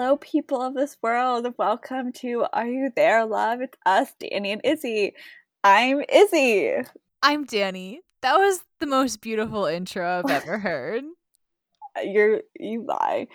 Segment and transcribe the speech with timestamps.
[0.00, 1.46] Hello, people of this world.
[1.58, 3.60] Welcome to Are You There, Love?
[3.60, 5.12] It's us, Danny and Izzy.
[5.62, 6.72] I'm Izzy.
[7.22, 8.00] I'm Danny.
[8.22, 11.04] That was the most beautiful intro I've ever heard.
[12.02, 13.28] You're you lie,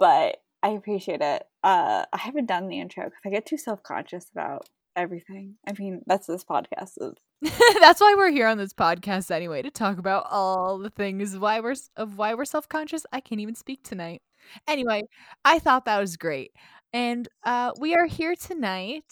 [0.00, 1.44] but I appreciate it.
[1.62, 5.58] Uh, I haven't done the intro because I get too self conscious about everything.
[5.64, 7.14] I mean, that's this podcast is.
[7.80, 11.60] That's why we're here on this podcast anyway to talk about all the things why
[11.60, 13.06] we're of why we're self conscious.
[13.12, 14.22] I can't even speak tonight.
[14.66, 15.02] Anyway,
[15.44, 16.52] I thought that was great,
[16.92, 19.04] and uh, we are here tonight.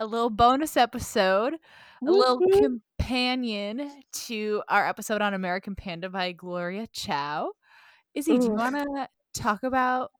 [0.00, 6.88] A little bonus episode, a little companion to our episode on American Panda by Gloria
[6.92, 7.52] Chao.
[8.14, 10.10] Izzy, do you want to talk about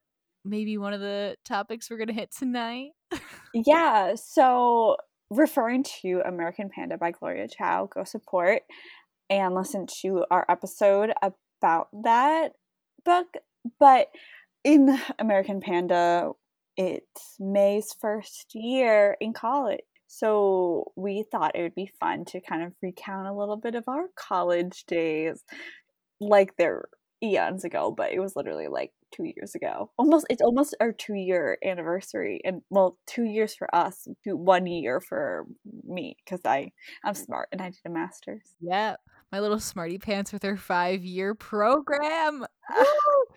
[0.45, 2.91] maybe one of the topics we're going to hit tonight?
[3.53, 4.97] Yeah, so
[5.31, 8.63] referring to American Panda by Gloria Chao, go support
[9.29, 12.53] and listen to our episode about that
[13.05, 13.27] book.
[13.79, 14.09] But
[14.65, 16.31] in American Panda,
[16.77, 19.81] it's May's first year in college.
[20.07, 23.85] So we thought it would be fun to kind of recount a little bit of
[23.89, 25.43] our college days
[26.21, 26.85] like they're
[27.23, 29.91] eons ago, but it was literally like two years ago.
[29.97, 35.01] Almost it's almost our two year anniversary and well, two years for us, one year
[35.01, 35.47] for
[35.85, 36.73] me, because I
[37.05, 38.55] I'm smart and I did a master's.
[38.61, 38.97] Yeah,
[39.33, 42.45] my little smarty pants with her five year program.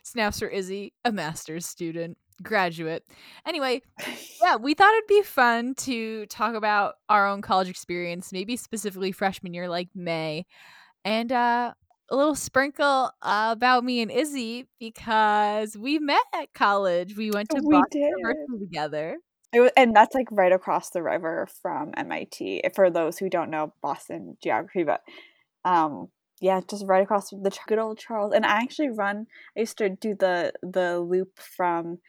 [0.03, 3.03] Snaps for Izzy, a master's student, graduate.
[3.47, 3.81] Anyway,
[4.43, 9.11] yeah, we thought it'd be fun to talk about our own college experience, maybe specifically
[9.11, 10.45] freshman year, like May,
[11.03, 11.73] and uh,
[12.09, 17.15] a little sprinkle uh, about me and Izzy because we met at college.
[17.17, 18.13] We went to We Boston did.
[18.17, 19.17] University together.
[19.53, 22.63] It wa- and that's like right across the river from MIT.
[22.75, 25.01] For those who don't know Boston geography, but
[25.65, 26.07] um,
[26.39, 28.33] yeah, just right across the good old Charles.
[28.33, 29.27] And I actually run.
[29.57, 31.99] I used to do the the loop from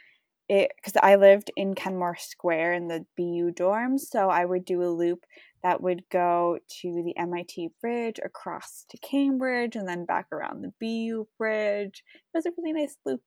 [0.49, 4.83] it because I lived in Kenmore Square in the BU dorms, so I would do
[4.83, 5.25] a loop
[5.63, 10.73] that would go to the MIT bridge across to Cambridge and then back around the
[10.81, 12.05] BU bridge.
[12.15, 13.23] It was a really nice loop.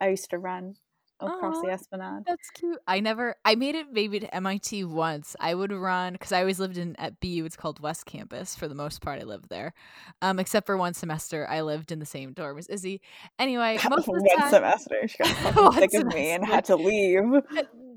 [0.00, 0.74] I used to run
[1.20, 2.24] across the Esplanade.
[2.26, 2.78] That's cute.
[2.86, 5.36] I never, I made it maybe to MIT once.
[5.40, 7.44] I would run because I always lived in at BU.
[7.44, 8.54] It's called West Campus.
[8.54, 9.74] For the most part, I lived there,
[10.22, 13.00] um, except for one semester I lived in the same dorm as Izzy.
[13.38, 15.08] Anyway, most of the one time, semester.
[15.08, 17.22] She got sick of me and had to leave.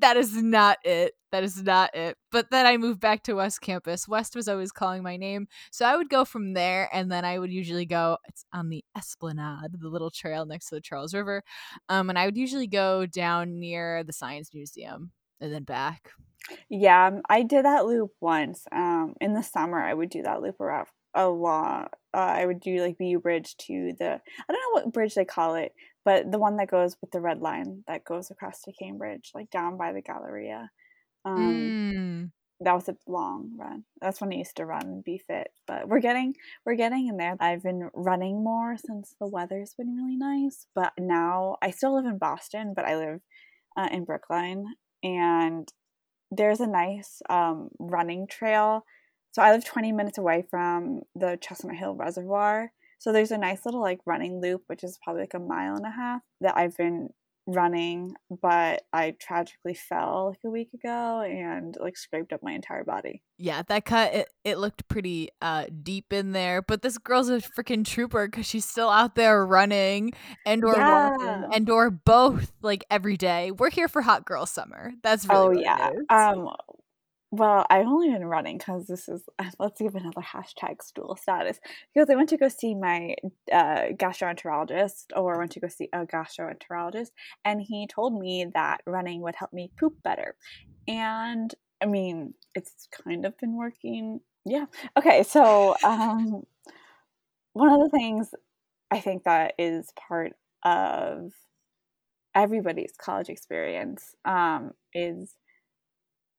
[0.02, 1.14] That is not it.
[1.32, 2.18] That is not it.
[2.32, 4.08] But then I moved back to West Campus.
[4.08, 5.48] West was always calling my name.
[5.72, 8.84] So I would go from there and then I would usually go it's on the
[8.98, 11.44] Esplanade, the little trail next to the Charles River.
[11.90, 16.12] Um and I would usually go down near the Science Museum and then back.
[16.70, 18.66] Yeah, I did that loop once.
[18.72, 21.94] Um, in the summer, I would do that loop around a lot.
[22.14, 25.26] Uh, I would do like BU Bridge to the I don't know what bridge they
[25.26, 25.74] call it,
[26.08, 29.50] but the one that goes with the red line that goes across to Cambridge, like
[29.52, 30.72] down by the Galleria.
[31.26, 32.32] Um, Mm.
[32.62, 33.84] that was a long run.
[34.00, 35.50] That's when I used to run and be fit.
[35.68, 36.34] But we're getting
[36.66, 37.36] we're getting in there.
[37.42, 40.68] I've been running more since the weather's been really nice.
[40.74, 43.20] But now I still live in Boston, but I live
[43.76, 44.64] uh, in Brookline,
[45.04, 45.68] and
[46.32, 48.86] there's a nice um, running trail.
[49.34, 52.72] So I live 20 minutes away from the Chestnut Hill Reservoir.
[53.00, 55.86] So there's a nice little like running loop, which is probably like a mile and
[55.86, 57.10] a half that I've been
[57.50, 62.84] running, but I tragically fell like a week ago and like scraped up my entire
[62.84, 63.24] body.
[63.38, 67.38] Yeah, that cut it, it looked pretty uh deep in there, but this girl's a
[67.38, 70.12] freaking trooper cuz she's still out there running
[70.46, 71.10] and or Yeah.
[71.10, 73.52] walking and or both like every day.
[73.52, 74.92] We're here for hot girl summer.
[75.02, 75.90] That's really oh what it yeah.
[75.92, 76.06] is.
[76.10, 76.50] Um
[77.32, 79.24] well, I've only been running because this is
[79.60, 81.60] let's give another hashtag stool status
[81.94, 83.16] because I went to go see my
[83.52, 87.12] uh, gastroenterologist or went to go see a gastroenterologist,
[87.46, 90.36] and he told me that running would help me poop better,
[90.88, 94.22] and I mean it's kind of been working.
[94.46, 94.66] Yeah.
[94.98, 95.24] Okay.
[95.24, 96.44] So um,
[97.54, 98.34] one of the things
[98.92, 101.34] I think that is part of
[102.36, 105.34] everybody's college experience um, is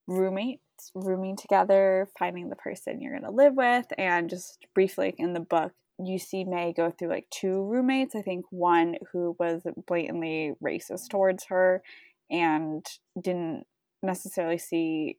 [0.06, 5.32] roommates rooming together finding the person you're going to live with and just briefly in
[5.32, 5.72] the book
[6.04, 11.08] you see may go through like two roommates i think one who was blatantly racist
[11.10, 11.82] towards her
[12.30, 12.84] and
[13.20, 13.64] didn't
[14.02, 15.18] necessarily see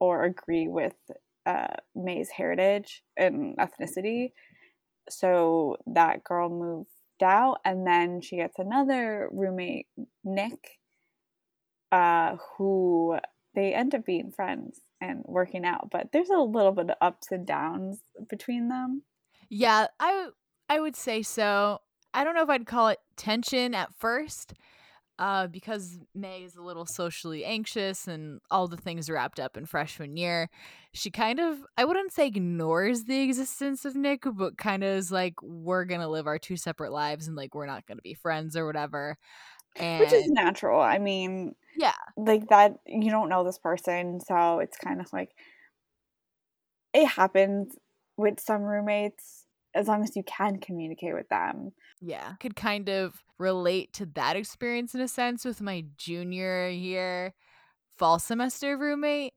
[0.00, 0.94] or agree with
[1.46, 4.32] uh, may's heritage and ethnicity.
[5.08, 6.90] So that girl moved
[7.22, 9.86] out and then she gets another roommate
[10.24, 10.78] nick
[11.90, 13.16] uh, who
[13.54, 17.30] they end up being friends and working out but there's a little bit of ups
[17.30, 19.02] and downs between them
[19.50, 20.28] Yeah, I
[20.68, 21.80] I would say so.
[22.14, 24.54] I don't know if I'd call it tension at first.
[25.20, 29.66] uh, because May is a little socially anxious and all the things wrapped up in
[29.66, 30.50] freshman year,
[30.94, 35.12] she kind of, I wouldn't say ignores the existence of Nick, but kind of is
[35.12, 38.02] like, we're going to live our two separate lives and like, we're not going to
[38.02, 39.16] be friends or whatever.
[39.76, 40.80] And Which is natural.
[40.80, 44.20] I mean, yeah, like that, you don't know this person.
[44.20, 45.30] So it's kind of like,
[46.92, 47.76] it happens
[48.16, 51.72] with some roommates as long as you can communicate with them.
[52.00, 57.34] yeah, could kind of relate to that experience in a sense with my junior year
[57.96, 59.34] fall semester roommate.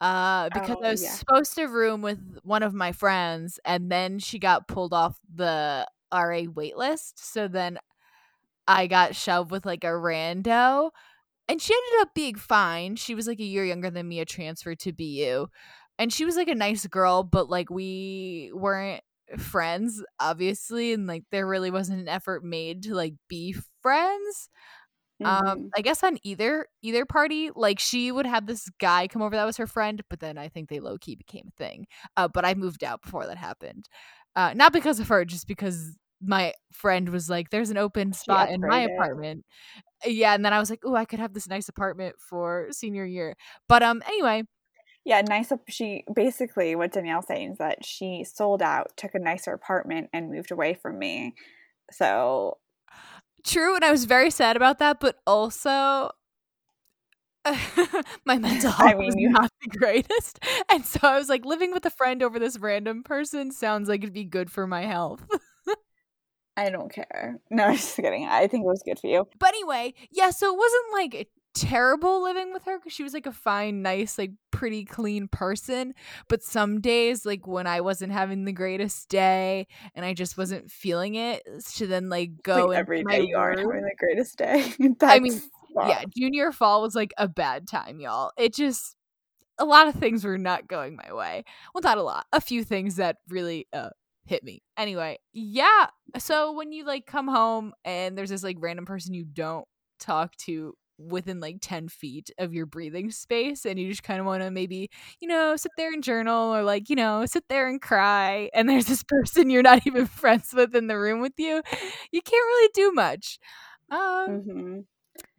[0.00, 1.10] Uh, because Oh, I was yeah.
[1.10, 5.86] supposed to room with one of my friends, and then she got pulled off the
[6.12, 7.14] RA waitlist.
[7.16, 7.78] So then
[8.68, 10.90] I got shoved with like a rando,
[11.48, 12.96] and she ended up being fine.
[12.96, 15.48] She was like a year younger than me, a transfer to BU,
[15.98, 19.02] and she was like a nice girl, but like we weren't
[19.38, 24.50] friends, obviously, and like there really wasn't an effort made to like be friends.
[25.24, 25.72] Um, Mhm.
[25.76, 29.44] I guess on either either party, like she would have this guy come over that
[29.46, 31.86] was her friend, but then I think they low key became a thing.
[32.16, 33.86] Uh, but I moved out before that happened.
[34.36, 35.96] Uh, not because of her, just because
[36.26, 39.44] my friend was like, "There's an open spot in my apartment."
[40.06, 43.04] Yeah, and then I was like, "Oh, I could have this nice apartment for senior
[43.06, 43.36] year."
[43.68, 44.44] But um, anyway,
[45.04, 45.52] Yeah, nice.
[45.68, 50.30] She basically what Danielle's saying is that she sold out, took a nicer apartment, and
[50.30, 51.34] moved away from me.
[51.92, 52.58] So
[53.44, 56.10] true, and I was very sad about that, but also.
[58.24, 60.40] my mental health I mean, was you- not the greatest,
[60.72, 64.02] and so I was like, living with a friend over this random person sounds like
[64.02, 65.26] it'd be good for my health.
[66.56, 67.38] I don't care.
[67.50, 68.26] No, I'm just kidding.
[68.26, 69.26] I think it was good for you.
[69.38, 73.26] But anyway, yeah, so it wasn't like terrible living with her because she was like
[73.26, 75.94] a fine, nice, like pretty clean person.
[76.28, 80.70] But some days, like when I wasn't having the greatest day and I just wasn't
[80.70, 81.42] feeling it,
[81.76, 84.72] to then like go like every my you aren't having the greatest day.
[85.02, 85.40] I mean,
[85.70, 85.88] wow.
[85.88, 88.32] yeah, junior fall was like a bad time, y'all.
[88.36, 88.96] It just
[89.58, 91.44] a lot of things were not going my way.
[91.72, 92.26] Well, not a lot.
[92.32, 93.90] A few things that really uh
[94.24, 94.62] hit me.
[94.76, 95.86] Anyway, yeah.
[96.18, 99.66] So when you like come home and there's this like random person you don't
[99.98, 104.26] talk to within like 10 feet of your breathing space and you just kind of
[104.26, 104.88] want to maybe
[105.20, 108.68] you know sit there and journal or like you know sit there and cry and
[108.68, 111.60] there's this person you're not even friends with in the room with you
[112.12, 113.38] you can't really do much
[113.90, 114.80] um hmm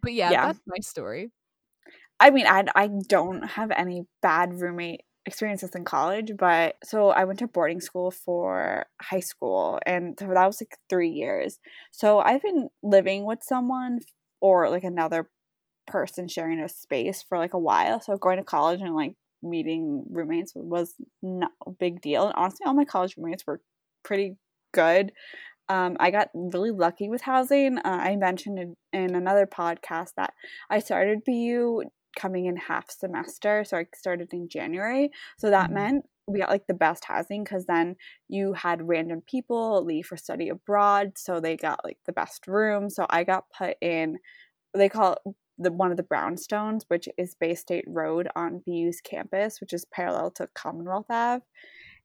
[0.02, 0.42] but yeah, Yeah.
[0.42, 1.32] that's my story.
[2.20, 7.24] I mean, I I don't have any bad roommate experiences in college, but so I
[7.24, 11.60] went to boarding school for high school, and so that was like three years.
[11.92, 14.00] So I've been living with someone
[14.42, 15.30] or like another
[15.88, 18.00] person sharing a space for like a while.
[18.02, 22.26] So going to college and like meeting roommates was not a big deal.
[22.26, 23.62] And honestly, all my college roommates were
[24.04, 24.36] pretty
[24.74, 25.12] good.
[25.68, 27.80] Um, I got really lucky with housing.
[27.80, 30.34] Uh, I mentioned in, in another podcast that
[30.70, 31.84] I started BU
[32.16, 33.64] coming in half semester.
[33.64, 35.12] So I started in January.
[35.38, 35.74] So that Mhm.
[35.74, 37.96] meant we got like the best housing because then
[38.28, 41.18] you had random people leave for study abroad.
[41.18, 42.90] So they got like the best room.
[42.90, 44.18] So I got put in,
[44.74, 49.02] they call it the one of the brownstones, which is Bay State Road on BU's
[49.02, 51.46] campus, which is parallel to Commonwealth Ave.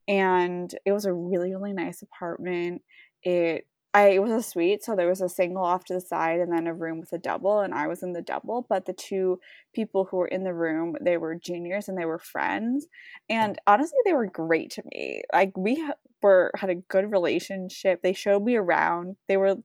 [0.09, 2.83] And it was a really, really nice apartment.
[3.23, 6.53] It I was a suite, so there was a single off to the side and
[6.53, 8.65] then a room with a double, and I was in the double.
[8.69, 9.41] But the two
[9.75, 12.87] people who were in the room, they were juniors and they were friends,
[13.29, 15.23] and honestly, they were great to me.
[15.33, 15.85] Like we
[16.23, 18.01] were had a good relationship.
[18.03, 19.17] They showed me around.
[19.29, 19.57] They were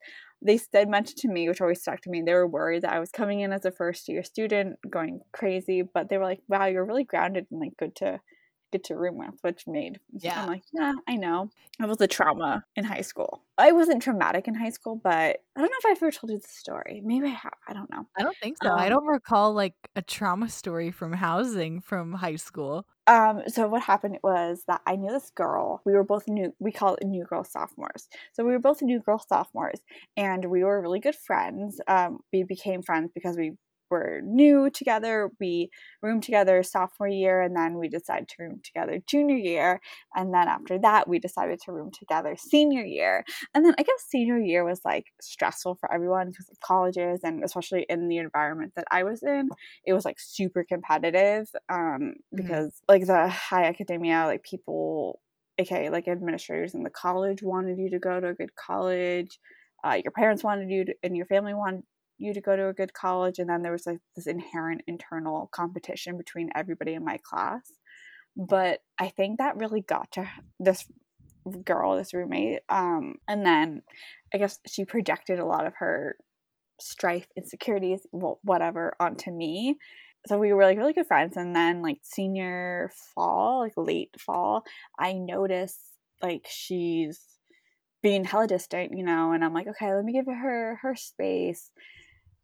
[0.42, 2.22] they said mentioned to me, which always stuck to me.
[2.22, 5.82] They were worried that I was coming in as a first year student, going crazy,
[5.84, 8.22] but they were like, "Wow, you're really grounded and like good to."
[8.76, 10.34] Good to room with, which made Yeah.
[10.36, 11.50] I'm like, yeah, I know.
[11.80, 13.44] It was a trauma in high school.
[13.58, 16.40] I wasn't traumatic in high school, but I don't know if I've ever told you
[16.40, 17.02] the story.
[17.04, 17.54] Maybe I have.
[17.68, 18.08] I don't know.
[18.18, 18.74] I don't think so.
[18.78, 22.88] I Um, don't recall like a trauma story from housing from high school.
[23.08, 25.82] Um, so what happened was that I knew this girl.
[25.86, 26.56] We were both new.
[26.60, 28.10] We call it new girl sophomores.
[28.34, 29.80] So we were both new girl sophomores,
[30.18, 31.80] and we were really good friends.
[31.88, 33.58] Um, we became friends because we
[33.90, 35.30] were new together.
[35.40, 35.70] We
[36.02, 39.82] roomed together sophomore year, and then we decided to room together junior year.
[40.16, 43.24] And then after that, we decided to room together senior year.
[43.54, 47.44] And then I guess senior year was like stressful for everyone because of colleges, and
[47.44, 49.54] especially in the environment that I was in
[49.86, 52.56] it was like super competitive um Mhm.
[52.56, 55.22] because like the high academia like people
[55.60, 59.40] okay like administrators in the college wanted you to go to a good college
[59.84, 61.84] uh, your parents wanted you to, and your family wanted
[62.18, 65.50] you to go to a good college and then there was like this inherent internal
[65.52, 67.72] competition between everybody in my class
[68.36, 70.28] but i think that really got to
[70.60, 70.86] this
[71.64, 73.82] girl this roommate um and then
[74.34, 76.16] i guess she projected a lot of her
[76.80, 79.78] strife, insecurities, whatever onto me.
[80.28, 81.38] So we were like really good friends.
[81.38, 84.64] And then like senior fall, like late fall,
[85.00, 85.80] I noticed
[86.22, 87.22] like she's
[88.02, 91.72] being hella distant, you know, and I'm like, okay, let me give her her space.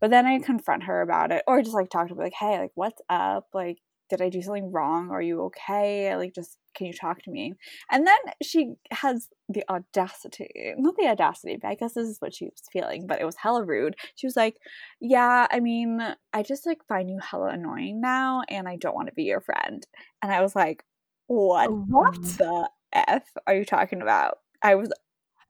[0.01, 2.59] But then I confront her about it, or just like talk to her, like, hey,
[2.59, 3.47] like, what's up?
[3.53, 3.77] Like,
[4.09, 5.09] did I do something wrong?
[5.09, 6.13] Are you okay?
[6.17, 7.53] Like, just can you talk to me?
[7.89, 12.33] And then she has the audacity, not the audacity, but I guess this is what
[12.33, 13.95] she was feeling, but it was hella rude.
[14.15, 14.57] She was like,
[14.99, 16.01] Yeah, I mean,
[16.33, 19.41] I just like find you hella annoying now and I don't want to be your
[19.41, 19.85] friend.
[20.21, 20.83] And I was like,
[21.27, 22.21] What, what?
[22.21, 24.39] the F are you talking about?
[24.61, 24.91] I was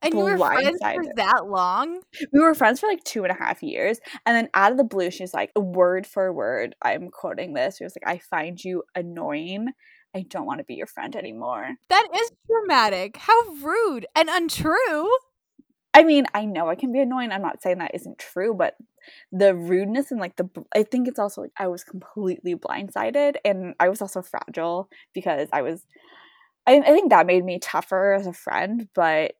[0.02, 2.00] and you were friends for that long?
[2.32, 4.00] We were friends for like two and a half years.
[4.26, 7.76] And then out of the blue, she's like, word for word, I'm quoting this.
[7.78, 9.68] She was like, I find you annoying.
[10.14, 11.70] I don't want to be your friend anymore.
[11.88, 13.16] That is dramatic.
[13.16, 15.10] How rude and untrue.
[15.94, 17.32] I mean, I know I can be annoying.
[17.32, 18.76] I'm not saying that isn't true, but
[19.30, 23.74] the rudeness and like the, I think it's also like I was completely blindsided and
[23.78, 25.84] I was also fragile because I was,
[26.66, 29.32] I, I think that made me tougher as a friend, but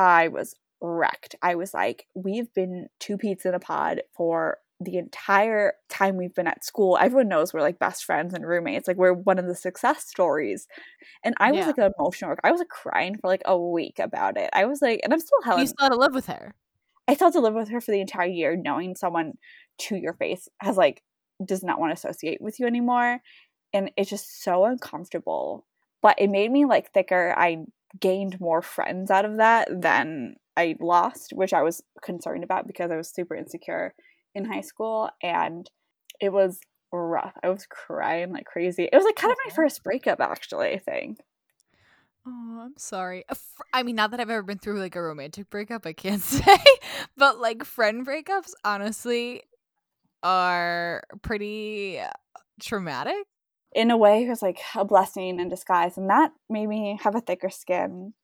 [0.00, 1.34] I was wrecked.
[1.42, 6.34] I was like, we've been two peas in a pod for the entire time we've
[6.34, 6.96] been at school.
[6.98, 8.88] Everyone knows we're like best friends and roommates.
[8.88, 10.66] Like we're one of the success stories.
[11.22, 11.66] And I was yeah.
[11.66, 14.48] like an emotional I was like crying for like a week about it.
[14.54, 15.60] I was like, and I'm still hella.
[15.60, 16.54] You still had to live with her.
[17.06, 19.34] I still had to live with her for the entire year, knowing someone
[19.80, 21.02] to your face has like
[21.44, 23.20] does not want to associate with you anymore,
[23.74, 25.66] and it's just so uncomfortable.
[26.00, 27.34] But it made me like thicker.
[27.36, 27.64] I
[27.98, 32.90] gained more friends out of that than I lost, which I was concerned about because
[32.90, 33.94] I was super insecure
[34.34, 35.68] in high school and
[36.20, 36.60] it was
[36.92, 37.34] rough.
[37.42, 38.84] I was crying like crazy.
[38.84, 39.56] It was like kind of my mm-hmm.
[39.56, 41.18] first breakup actually, I think.
[42.26, 43.24] Oh, I'm sorry.
[43.72, 46.58] I mean, not that I've ever been through like a romantic breakup, I can't say,
[47.16, 49.42] but like friend breakups honestly
[50.22, 52.00] are pretty
[52.60, 53.24] traumatic
[53.72, 57.14] in a way it was like a blessing in disguise and that made me have
[57.14, 58.14] a thicker skin.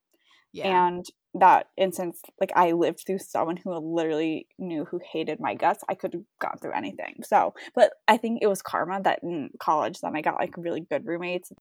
[0.52, 0.86] Yeah.
[0.86, 5.84] and that instance like i lived through someone who literally knew who hated my guts
[5.86, 7.16] i could have gone through anything.
[7.24, 10.80] So but i think it was karma that in college then i got like really
[10.80, 11.52] good roommates.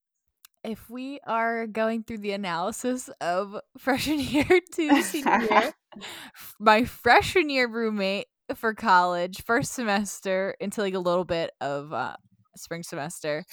[0.64, 5.74] If we are going through the analysis of freshman year to senior year
[6.60, 12.16] my freshman year roommate for college first semester into like a little bit of uh,
[12.58, 13.46] spring semester.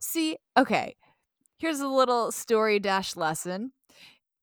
[0.00, 0.96] See, okay,
[1.58, 3.72] here's a little story dash lesson.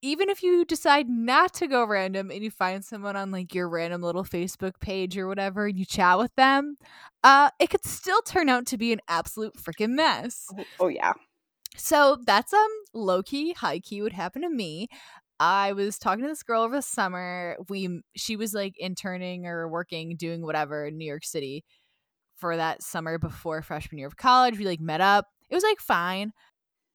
[0.01, 3.69] Even if you decide not to go random and you find someone on like your
[3.69, 6.75] random little Facebook page or whatever and you chat with them,
[7.23, 10.45] uh, it could still turn out to be an absolute freaking mess.
[10.57, 11.13] Oh, oh yeah.
[11.77, 14.89] So that's um low key, high key would happen to me.
[15.39, 17.57] I was talking to this girl over the summer.
[17.69, 21.63] We she was like interning or working, doing whatever in New York City
[22.43, 24.57] for that summer before freshman year of college.
[24.57, 25.27] We like met up.
[25.49, 26.33] It was like fine.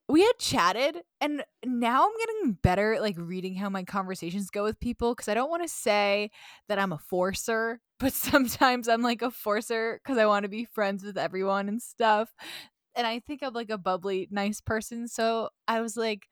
[0.06, 4.62] We had chatted and now I'm getting better at like reading how my conversations go
[4.62, 6.30] with people because I don't want to say
[6.68, 10.66] that I'm a forcer, but sometimes I'm like a forcer because I want to be
[10.66, 12.28] friends with everyone and stuff.
[12.94, 15.08] And I think I'm like a bubbly, nice person.
[15.08, 16.28] So I was like,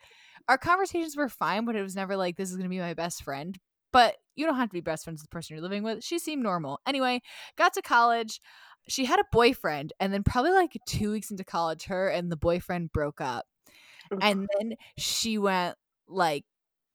[0.46, 2.92] our conversations were fine, but it was never like, this is going to be my
[2.92, 3.58] best friend.
[3.94, 6.04] But you don't have to be best friends with the person you're living with.
[6.04, 6.80] She seemed normal.
[6.86, 7.22] Anyway,
[7.56, 8.42] got to college
[8.88, 12.36] she had a boyfriend and then probably like two weeks into college her and the
[12.36, 13.46] boyfriend broke up.
[14.20, 15.76] And then she went
[16.08, 16.44] like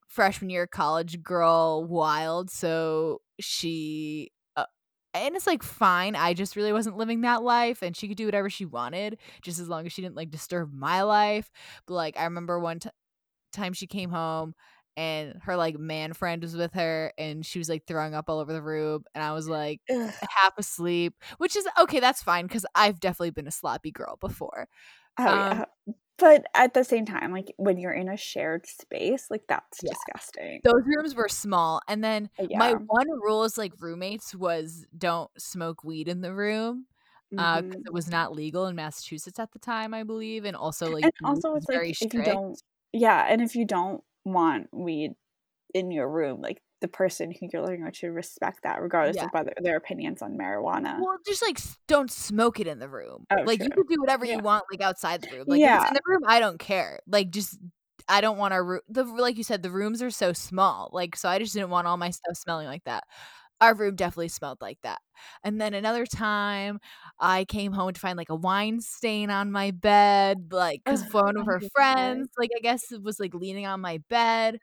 [0.08, 4.66] freshman year college girl wild so she uh,
[5.14, 8.26] and it's like fine i just really wasn't living that life and she could do
[8.26, 11.50] whatever she wanted just as long as she didn't like disturb my life.
[11.88, 12.90] But like i remember one t-
[13.54, 14.54] time she came home
[14.98, 18.40] and her like man friend was with her and she was like throwing up all
[18.40, 20.12] over the room and i was like Ugh.
[20.30, 24.68] half asleep which is okay that's fine because i've definitely been a sloppy girl before
[25.20, 25.94] oh, um, yeah.
[26.18, 29.92] but at the same time like when you're in a shared space like that's yeah.
[29.92, 32.60] disgusting those rooms were small and then yeah.
[32.60, 36.86] my one rule is like roommates was don't smoke weed in the room
[37.32, 37.82] because uh, mm-hmm.
[37.86, 41.14] it was not legal in Massachusetts at the time, I believe, and also like and
[41.24, 42.14] also it's like strict.
[42.14, 45.14] if you don't, yeah, and if you don't want weed
[45.74, 49.26] in your room, like the person who you're living with should respect that, regardless yeah.
[49.26, 51.00] of whether their opinions on marijuana.
[51.00, 53.26] Well, just like don't smoke it in the room.
[53.32, 53.66] Oh, like true.
[53.66, 54.38] you can do whatever yeah.
[54.38, 55.46] you want, like outside the room.
[55.48, 55.88] Like yeah.
[55.88, 57.00] in the room, I don't care.
[57.08, 57.60] Like just
[58.08, 58.82] I don't want our room.
[58.90, 60.90] The like you said, the rooms are so small.
[60.92, 63.04] Like so, I just didn't want all my stuff smelling like that.
[63.62, 65.00] Our room definitely smelled like that.
[65.44, 66.80] And then another time,
[67.20, 71.38] I came home to find like a wine stain on my bed, like because one
[71.38, 74.60] of her friends, like I guess, it was like leaning on my bed.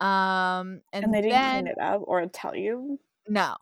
[0.00, 2.98] Um, and, and they didn't then, clean it up or tell you.
[3.28, 3.56] No,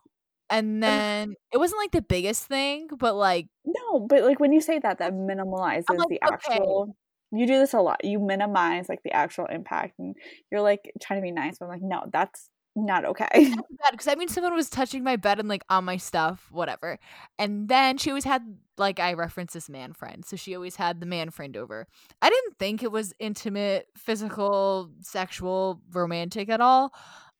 [0.51, 4.59] And then it wasn't like the biggest thing, but like No, but like when you
[4.61, 6.53] say that, that minimalizes like, the okay.
[6.53, 6.95] actual.
[7.31, 8.03] You do this a lot.
[8.03, 10.13] You minimize like the actual impact, and
[10.51, 13.53] you're like trying to be nice, but I'm like, no, that's not okay.
[13.91, 16.97] because I mean, someone was touching my bed and like on my stuff, whatever.
[17.37, 18.41] And then she always had
[18.77, 21.87] like I referenced this man friend, so she always had the man friend over.
[22.21, 26.93] I didn't think it was intimate, physical, sexual, romantic at all.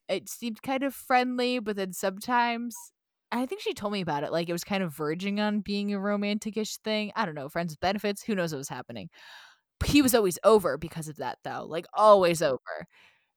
[0.10, 2.76] It seemed kind of friendly, but then sometimes
[3.32, 4.32] I think she told me about it.
[4.34, 7.12] Like it was kind of verging on being a romantic-ish thing.
[7.16, 8.22] I don't know, friends with benefits.
[8.24, 9.10] Who knows what was happening?
[9.86, 11.66] He was always over because of that, though.
[11.68, 12.88] Like always over.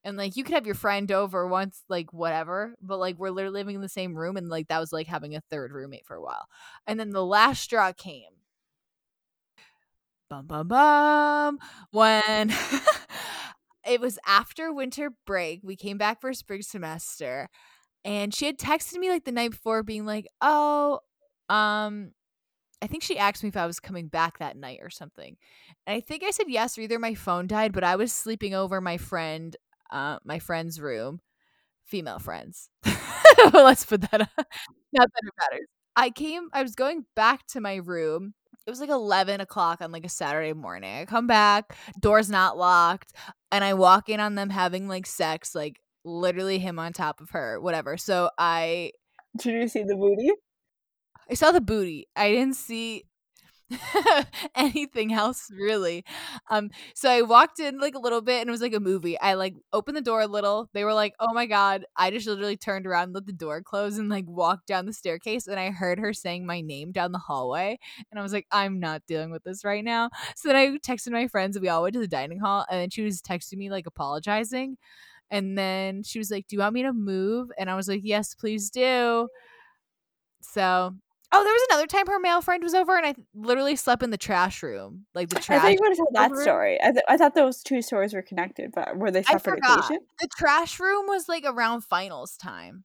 [0.05, 3.61] And like you could have your friend over once, like whatever, but like we're literally
[3.61, 6.15] living in the same room, and like that was like having a third roommate for
[6.15, 6.47] a while.
[6.87, 8.31] And then the last straw came.
[10.29, 11.59] Bum bum bum.
[11.91, 12.53] When
[13.87, 17.49] it was after winter break, we came back for spring semester,
[18.05, 21.01] and she had texted me like the night before, being like, "Oh,
[21.49, 22.13] um,
[22.83, 25.37] I think she asked me if I was coming back that night or something.
[25.87, 28.55] And I think I said yes, or either my phone died, but I was sleeping
[28.55, 29.57] over my friend,
[29.95, 31.21] uh, my friend's room,
[31.85, 32.69] female friends.
[33.53, 34.29] Let's put that up.
[34.93, 35.67] Not that it matters.
[35.97, 38.35] I came, I was going back to my room.
[38.67, 40.99] It was like 11 o'clock on like a Saturday morning.
[40.99, 43.13] I come back, door's not locked,
[43.53, 47.31] and I walk in on them having like sex, like literally him on top of
[47.31, 47.97] her, whatever.
[47.97, 48.93] So I
[49.39, 50.33] Did you see the booty?
[51.31, 52.09] I saw the booty.
[52.17, 53.05] I didn't see
[54.55, 56.05] anything else really.
[56.51, 59.19] Um so I walked in like a little bit and it was like a movie.
[59.19, 60.69] I like opened the door a little.
[60.75, 63.97] They were like, "Oh my god." I just literally turned around, let the door close
[63.99, 67.19] and like walked down the staircase and I heard her saying my name down the
[67.19, 67.79] hallway
[68.11, 71.13] and I was like, "I'm not dealing with this right now." So then I texted
[71.13, 73.57] my friends and we all went to the dining hall and then she was texting
[73.59, 74.77] me like apologizing.
[75.31, 78.03] And then she was like, "Do you want me to move?" And I was like,
[78.05, 79.29] "Yes, please do."
[80.41, 80.95] So
[81.37, 84.11] Oh, there was another time her male friend was over, and I literally slept in
[84.11, 85.59] the trash room, like the trash.
[85.59, 86.43] I thought you were going to tell that room.
[86.43, 86.79] story.
[86.83, 89.85] I, th- I thought those two stories were connected, but were they I separate forgot.
[89.85, 90.09] occasions?
[90.21, 92.85] The trash room was like around finals time.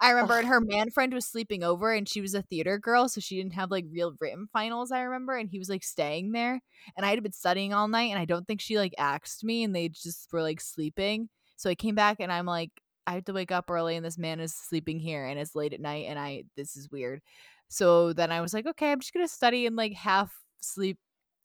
[0.00, 3.08] I remember and her man friend was sleeping over, and she was a theater girl,
[3.08, 4.92] so she didn't have like real written finals.
[4.92, 6.60] I remember, and he was like staying there,
[6.96, 9.62] and I had been studying all night, and I don't think she like asked me,
[9.64, 11.28] and they just were like sleeping.
[11.56, 12.70] So I came back, and I'm like,
[13.06, 15.72] I have to wake up early, and this man is sleeping here, and it's late
[15.72, 17.22] at night, and I this is weird.
[17.68, 20.98] So then I was like, okay, I'm just gonna study and like half sleep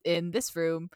[0.03, 0.89] in this room.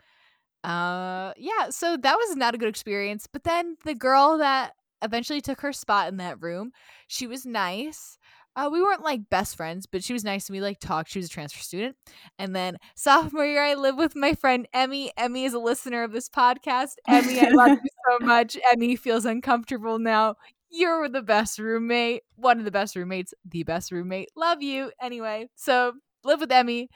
[0.64, 3.28] Uh yeah, so that was not a good experience.
[3.32, 6.72] But then the girl that eventually took her spot in that room,
[7.08, 8.18] she was nice.
[8.58, 11.12] Uh, we weren't like best friends, but she was nice and we like talked.
[11.12, 11.98] She was a transfer student.
[12.40, 15.12] And then sophomore year, I live with my friend Emmy.
[15.18, 16.92] Emmy is a listener of this podcast.
[17.06, 18.58] Emmy, I love you so much.
[18.72, 20.36] Emmy feels uncomfortable now.
[20.70, 24.30] You're the best roommate, one of the best roommates, the best roommate.
[24.36, 24.92] Love you.
[25.02, 26.90] Anyway, so live with Emmy.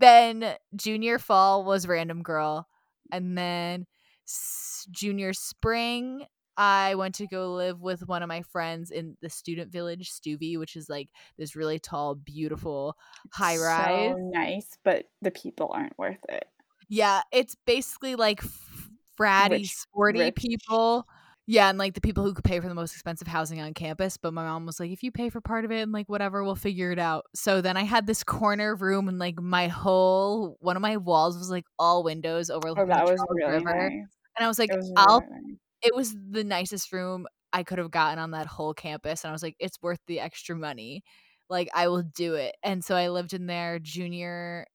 [0.00, 2.66] Then junior fall was random girl.
[3.12, 3.86] And then
[4.26, 6.24] s- junior spring,
[6.56, 10.58] I went to go live with one of my friends in the student village, Stuvie,
[10.58, 12.96] which is like this really tall, beautiful
[13.32, 14.14] high rise.
[14.14, 16.48] So nice, but the people aren't worth it.
[16.88, 20.34] Yeah, it's basically like f- fratty, Rich- sporty rich.
[20.36, 21.06] people.
[21.46, 24.16] Yeah, and like the people who could pay for the most expensive housing on campus.
[24.16, 26.42] But my mom was like, if you pay for part of it and like whatever,
[26.42, 27.26] we'll figure it out.
[27.34, 31.36] So then I had this corner room and like my whole one of my walls
[31.36, 33.64] was like all windows Oh, overlooking that the was really River.
[33.64, 34.16] nice.
[34.38, 35.58] And I was like, It was I'll nice.
[35.82, 39.24] it was the nicest room I could have gotten on that whole campus.
[39.24, 41.02] And I was like, it's worth the extra money.
[41.50, 42.56] Like, I will do it.
[42.62, 44.66] And so I lived in there junior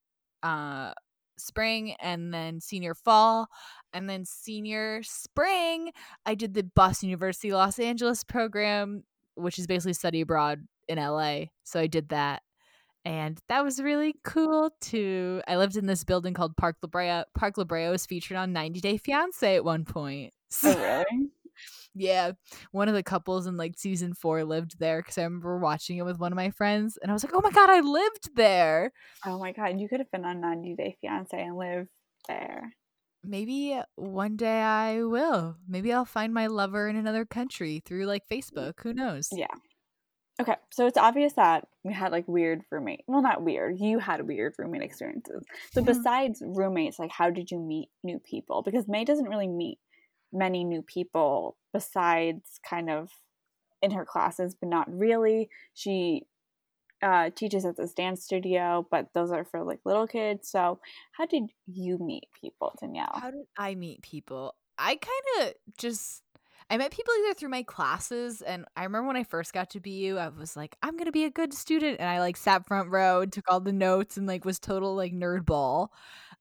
[0.44, 0.94] uh
[1.38, 3.48] spring and then senior fall.
[3.94, 5.92] And then senior spring,
[6.26, 9.04] I did the Boston University Los Angeles program,
[9.36, 11.46] which is basically study abroad in LA.
[11.64, 12.44] So I did that.
[13.06, 15.42] And that was really cool too.
[15.48, 17.24] I lived in this building called Park La Brea.
[17.36, 20.34] Park La Brea was featured on 90 Day Fiance at one point.
[20.64, 21.30] Oh, really?
[21.94, 22.34] Yeah,
[22.72, 26.06] one of the couples in like season four lived there because I remember watching it
[26.06, 28.92] with one of my friends, and I was like, "Oh my god, I lived there."
[29.26, 31.90] Oh my god, you could have been on 90 Day Fiance and lived
[32.28, 32.74] there.
[33.24, 35.58] Maybe one day I will.
[35.68, 38.80] Maybe I'll find my lover in another country through like Facebook.
[38.82, 39.30] Who knows?
[39.32, 39.48] Yeah.
[40.42, 43.04] Okay, so it's obvious that we had like weird roommate.
[43.08, 43.78] Well, not weird.
[43.80, 45.44] You had weird roommate experiences.
[45.72, 45.86] So Mhm.
[45.86, 48.62] besides roommates, like how did you meet new people?
[48.64, 49.80] Because May doesn't really meet
[50.32, 53.12] many new people besides kind of
[53.82, 55.50] in her classes, but not really.
[55.74, 56.28] She
[57.02, 60.50] uh, teaches at this dance studio, but those are for like little kids.
[60.50, 60.80] So
[61.12, 63.12] how did you meet people, Danielle?
[63.14, 64.56] How did I meet people?
[64.78, 66.24] I kind of just
[66.70, 69.80] I met people either through my classes, and I remember when I first got to
[69.80, 72.90] BU, I was like, I'm gonna be a good student, and I like sat front
[72.90, 75.92] row, took all the notes, and like was total like nerd ball.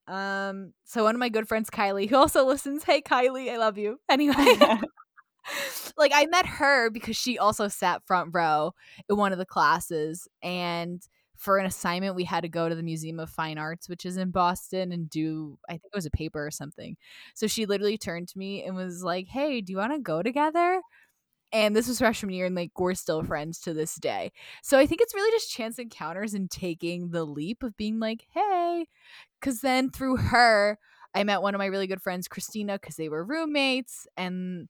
[0.06, 3.78] Um, so one of my good friends, Kylie, who also listens, hey Kylie, I love
[3.78, 4.00] you.
[4.08, 4.34] Anyway.
[5.96, 8.72] like I met her because she also sat front row
[9.08, 11.02] in one of the classes and
[11.36, 14.16] for an assignment we had to go to the Museum of Fine Arts which is
[14.16, 16.96] in Boston and do I think it was a paper or something.
[17.34, 20.22] So she literally turned to me and was like, "Hey, do you want to go
[20.22, 20.80] together?"
[21.52, 24.32] And this was freshman year and like we're still friends to this day.
[24.62, 28.26] So I think it's really just chance encounters and taking the leap of being like,
[28.34, 28.86] "Hey."
[29.42, 30.78] Cuz then through her
[31.14, 34.68] I met one of my really good friends, Christina, because they were roommates, and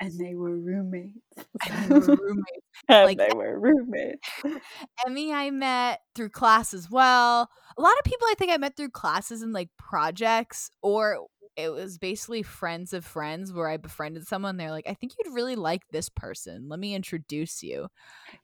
[0.00, 1.18] and they were roommates.
[1.68, 2.66] And they were roommates.
[2.88, 4.28] and like, they were roommates.
[5.06, 7.50] Emmy, I met through class as well.
[7.76, 11.70] A lot of people I think I met through classes and like projects, or it
[11.70, 14.56] was basically friends of friends where I befriended someone.
[14.56, 16.68] They're like, I think you'd really like this person.
[16.68, 17.88] Let me introduce you.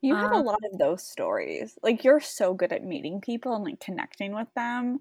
[0.01, 1.79] You have um, a lot of those stories.
[1.83, 5.01] Like, you're so good at meeting people and like connecting with them.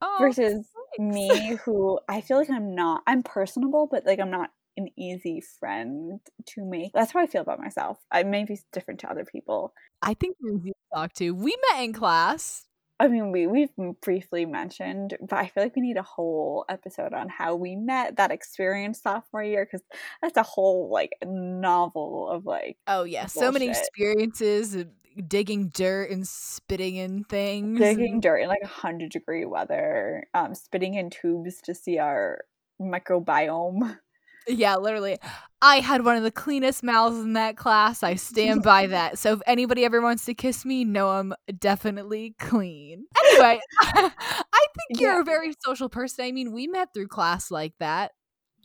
[0.00, 0.66] Oh, versus
[0.98, 5.42] me, who I feel like I'm not, I'm personable, but like I'm not an easy
[5.60, 6.92] friend to make.
[6.92, 7.98] That's how I feel about myself.
[8.10, 9.74] I may be different to other people.
[10.00, 11.30] I think you're easy to talk to.
[11.32, 12.66] We met in class.
[13.02, 17.12] I mean, we we've briefly mentioned, but I feel like we need a whole episode
[17.12, 19.84] on how we met that experience sophomore year because
[20.22, 22.76] that's a whole like novel of like.
[22.86, 23.40] Oh yeah, bullshit.
[23.40, 24.84] so many experiences,
[25.26, 30.94] digging dirt and spitting in things, digging dirt in like hundred degree weather, um, spitting
[30.94, 32.44] in tubes to see our
[32.80, 33.98] microbiome.
[34.46, 35.18] Yeah, literally.
[35.60, 38.02] I had one of the cleanest mouths in that class.
[38.02, 39.18] I stand by that.
[39.18, 43.04] So if anybody ever wants to kiss me, know I'm definitely clean.
[43.18, 45.20] Anyway, I think you're yeah.
[45.20, 46.24] a very social person.
[46.24, 48.12] I mean, we met through class like that.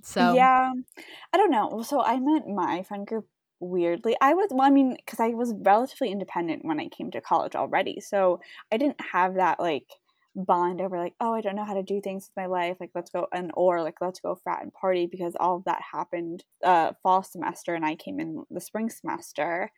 [0.03, 0.71] So Yeah.
[1.33, 1.83] I don't know.
[1.83, 3.27] So I met my friend group
[3.59, 4.15] weirdly.
[4.21, 7.55] I was well, I mean, because I was relatively independent when I came to college
[7.55, 7.99] already.
[7.99, 8.39] So
[8.71, 9.85] I didn't have that like
[10.37, 12.91] bond over like oh i don't know how to do things with my life like
[12.93, 16.43] let's go and or like let's go frat and party because all of that happened
[16.63, 19.71] uh fall semester and i came in the spring semester.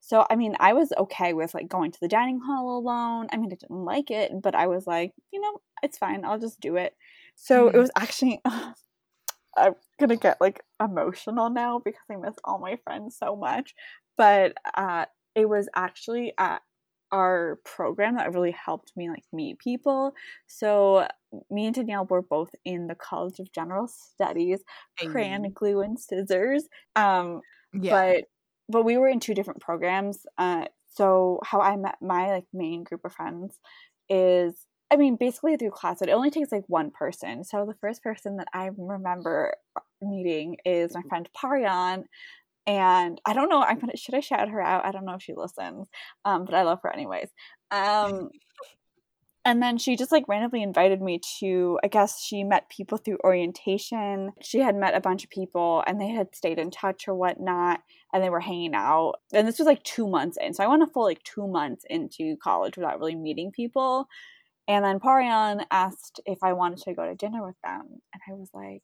[0.00, 3.28] So i mean i was okay with like going to the dining hall alone.
[3.32, 6.38] I mean i didn't like it but i was like you know it's fine i'll
[6.38, 6.94] just do it.
[7.36, 7.76] So mm-hmm.
[7.76, 8.40] it was actually
[9.56, 13.74] i'm gonna get like emotional now because i miss all my friends so much.
[14.18, 16.60] But uh it was actually at
[17.12, 20.14] our program that really helped me like meet people.
[20.46, 21.06] So
[21.50, 24.60] me and Danielle were both in the College of General Studies,
[24.98, 26.64] crayon, glue, and scissors.
[26.96, 27.90] Um, yeah.
[27.90, 28.24] but
[28.68, 30.24] but we were in two different programs.
[30.38, 33.58] Uh, so how I met my like main group of friends
[34.08, 36.02] is I mean basically through class.
[36.02, 37.44] It only takes like one person.
[37.44, 39.54] So the first person that I remember
[40.00, 42.04] meeting is my friend Parian
[42.66, 43.62] and I don't know.
[43.62, 44.84] I'm gonna should I shout her out?
[44.84, 45.88] I don't know if she listens,
[46.24, 47.28] um, but I love her anyways.
[47.70, 48.30] Um,
[49.44, 51.78] and then she just like randomly invited me to.
[51.82, 54.32] I guess she met people through orientation.
[54.40, 57.80] She had met a bunch of people, and they had stayed in touch or whatnot,
[58.12, 59.14] and they were hanging out.
[59.32, 61.84] And this was like two months in, so I went a full like two months
[61.90, 64.06] into college without really meeting people.
[64.68, 67.82] And then Parian asked if I wanted to go to dinner with them,
[68.14, 68.82] and I was like.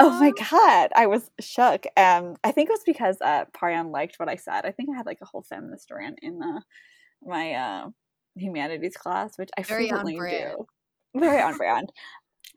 [0.00, 1.84] Oh my god, I was shook.
[1.96, 4.64] Um, I think it was because uh, Parian liked what I said.
[4.64, 6.60] I think I had like a whole feminist rant in uh,
[7.22, 7.88] my uh,
[8.36, 10.66] humanities class, which I Very frequently do.
[11.16, 11.92] Very on brand.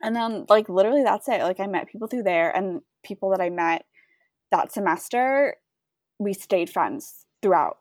[0.02, 1.42] And then, like, literally, that's it.
[1.42, 3.84] Like, I met people through there, and people that I met
[4.50, 5.56] that semester,
[6.18, 7.78] we stayed friends throughout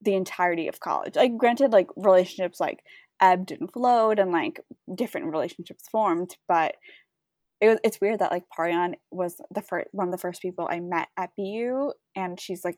[0.00, 1.16] the entirety of college.
[1.16, 2.82] Like, granted, like relationships like
[3.20, 4.60] ebbed and flowed, and like
[4.94, 6.76] different relationships formed, but
[7.62, 10.68] it was it's weird that like Parian was the first one of the first people
[10.68, 12.76] I met at BU and she's like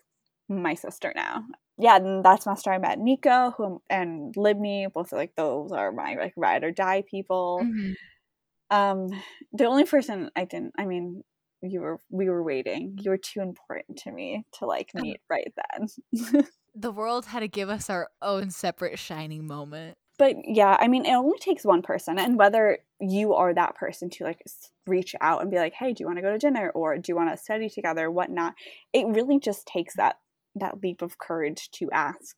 [0.49, 1.43] my sister now.
[1.79, 6.17] Yeah, and that semester I met Nico who and Libney, both like those are my
[6.21, 7.63] like ride or die people.
[7.65, 8.77] Mm-hmm.
[8.77, 9.09] Um
[9.55, 11.25] the only person I didn't I mean
[11.63, 12.99] you were we were waiting.
[13.01, 16.45] You were too important to me to like meet right then.
[16.75, 21.07] the world had to give us our own separate shining moment but yeah, I mean,
[21.07, 22.79] it only takes one person, and whether
[23.11, 24.43] you are that person to like
[24.87, 27.11] reach out and be like, "Hey, do you want to go to dinner?" or "Do
[27.11, 28.55] you want to study together?" Whatnot.
[28.93, 30.17] It really just takes that
[30.57, 32.37] that leap of courage to ask.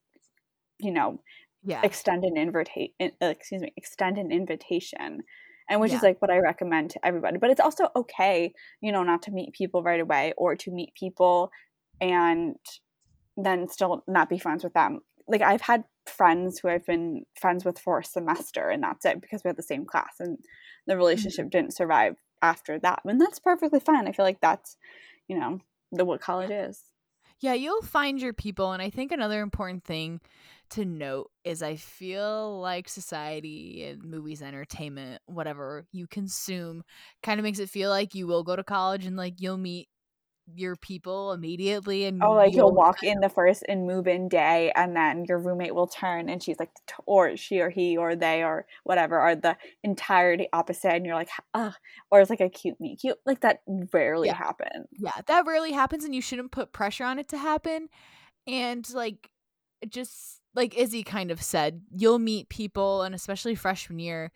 [0.79, 1.21] You know,
[1.65, 2.93] yeah, extend an invitation.
[3.01, 5.23] Uh, excuse me, extend an invitation,
[5.69, 5.99] and which yeah.
[5.99, 7.39] is like what I recommend to everybody.
[7.39, 10.95] But it's also okay, you know, not to meet people right away or to meet
[10.95, 11.51] people
[12.01, 12.57] and
[13.37, 15.01] then still not be friends with them.
[15.29, 19.21] Like I've had friends who I've been friends with for a semester and that's it
[19.21, 20.39] because we had the same class and
[20.87, 21.59] the relationship mm-hmm.
[21.59, 23.01] didn't survive after that.
[23.05, 24.07] And that's perfectly fine.
[24.07, 24.77] I feel like that's,
[25.29, 25.61] you know,
[25.93, 26.83] the what college is.
[27.41, 28.73] Yeah, you'll find your people.
[28.73, 30.21] And I think another important thing
[30.71, 36.83] to note is I feel like society and movies, entertainment, whatever you consume
[37.23, 39.89] kind of makes it feel like you will go to college and like you'll meet
[40.55, 44.71] your people immediately and oh like you'll walk in the first and move in day
[44.77, 46.71] and then your roommate will turn and she's like
[47.05, 51.29] or she or he or they or whatever are the entirety opposite and you're like
[51.55, 51.75] Ugh.
[52.11, 54.37] or it's like a cute me cute like that rarely yeah.
[54.37, 57.89] happens yeah that rarely happens and you shouldn't put pressure on it to happen
[58.47, 59.31] and like
[59.89, 64.31] just like izzy kind of said you'll meet people and especially freshman year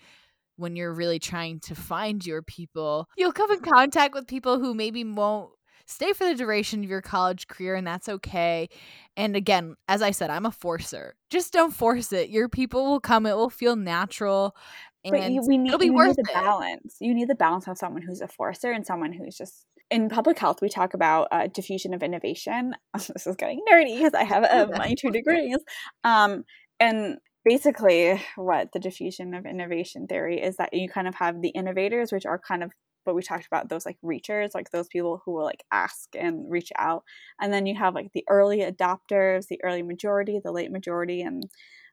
[0.56, 4.74] when you're really trying to find your people you'll come in contact with people who
[4.74, 5.50] maybe won't
[5.90, 8.68] stay for the duration of your college career and that's okay.
[9.16, 11.14] And again, as I said, I'm a forcer.
[11.30, 12.30] Just don't force it.
[12.30, 13.26] Your people will come.
[13.26, 14.56] It will feel natural.
[15.04, 16.34] And but you, we need, it'll be worth need the it.
[16.34, 16.96] balance.
[17.00, 20.38] You need the balance of someone who's a forcer and someone who's just in public
[20.38, 22.74] health, we talk about uh, diffusion of innovation.
[22.94, 25.58] this is getting nerdy because I have uh, my two degrees.
[26.04, 26.44] Um,
[26.78, 31.48] and basically, what the diffusion of innovation theory is that you kind of have the
[31.48, 32.70] innovators, which are kind of
[33.04, 36.50] but we talked about those like reachers, like those people who will like ask and
[36.50, 37.04] reach out.
[37.40, 41.44] And then you have like the early adopters, the early majority, the late majority, and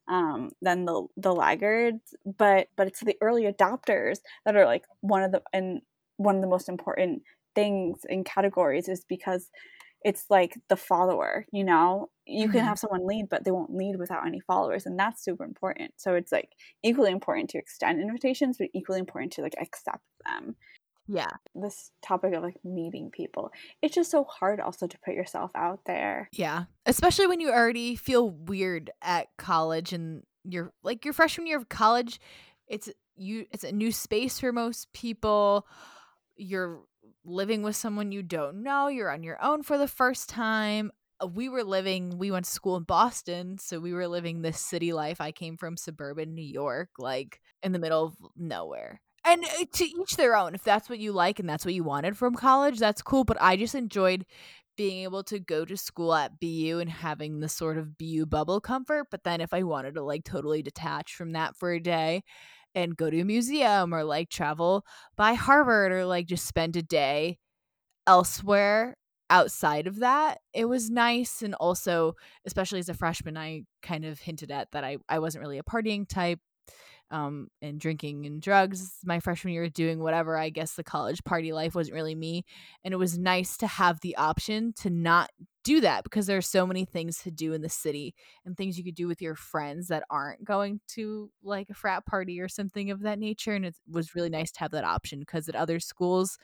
[0.10, 2.16] um, then the the laggards.
[2.26, 5.82] But but it's the early adopters that are like one of the and
[6.18, 7.22] one of the most important
[7.56, 9.50] things in categories is because
[10.04, 12.58] it's like the follower you know you mm-hmm.
[12.58, 15.92] can have someone lead but they won't lead without any followers and that's super important
[15.98, 16.50] so it's like
[16.84, 20.56] equally important to extend invitations but equally important to like accept them
[21.08, 21.30] yeah.
[21.56, 23.52] This topic of like meeting people.
[23.82, 26.30] It's just so hard also to put yourself out there.
[26.34, 26.66] Yeah.
[26.86, 31.70] Especially when you already feel weird at college and you're like your freshman year of
[31.70, 32.20] college,
[32.68, 35.66] it's you it's a new space for most people.
[36.36, 36.82] You're
[37.24, 40.92] living with someone you don't know, you're on your own for the first time.
[41.22, 44.60] Uh, we were living we went to school in Boston, so we were living this
[44.60, 45.22] city life.
[45.22, 49.86] I came from suburban New York, like in the middle of nowhere and uh, to
[49.86, 52.80] each their own if that's what you like and that's what you wanted from college
[52.80, 54.26] that's cool but i just enjoyed
[54.78, 58.62] being able to go to school at BU and having the sort of BU bubble
[58.62, 62.24] comfort but then if i wanted to like totally detach from that for a day
[62.76, 64.86] and go to a museum or like travel
[65.16, 67.38] by harvard or like just spend a day
[68.06, 68.96] elsewhere
[69.30, 71.42] outside of that it was nice.
[71.42, 72.14] And also
[72.46, 75.64] especially as a freshman i kind of hinted at that i, I wasn't really a
[75.64, 76.40] partying type
[77.12, 80.38] um, and drinking and drugs my freshman year, doing whatever.
[80.38, 82.46] I guess the college party life wasn't really me.
[82.84, 85.30] And it was nice to have the option to not
[85.64, 88.16] do that because there are so many things to do in the city
[88.46, 92.06] and things you could do with your friends that aren't going to like a frat
[92.06, 93.54] party or something of that nature.
[93.54, 96.38] And it was really nice to have that option because at other schools,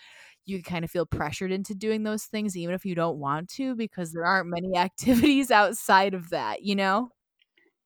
[0.46, 3.76] you kind of feel pressured into doing those things even if you don't want to
[3.76, 7.10] because there aren't many activities outside of that, you know?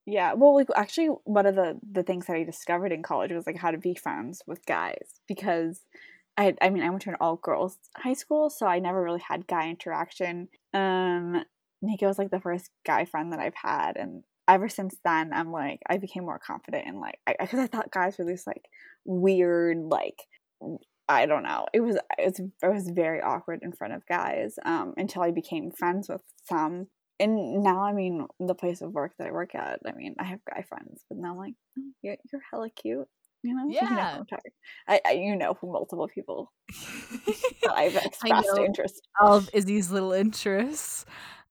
[0.09, 3.45] Yeah, well, like actually, one of the the things that I discovered in college was
[3.45, 5.81] like how to be friends with guys because
[6.37, 9.21] I I mean I went to an all girls high school, so I never really
[9.27, 10.47] had guy interaction.
[10.73, 11.43] Um,
[11.81, 15.51] Nico was like the first guy friend that I've had, and ever since then, I'm
[15.51, 18.63] like I became more confident in like because I, I thought guys were this like
[19.03, 20.21] weird like
[21.09, 21.65] I don't know.
[21.73, 25.31] It was it was it was very awkward in front of guys um, until I
[25.31, 26.87] became friends with some
[27.19, 30.25] and now I mean the place of work that I work at, I mean I
[30.25, 33.07] have guy friends, but now I'm like oh, you're you're hella cute,
[33.43, 33.67] you know.
[33.69, 34.37] Yeah, you know,
[34.87, 36.51] I, I you know from multiple people
[37.69, 39.07] I've expressed interest.
[39.21, 41.05] Of Izzy's little interests.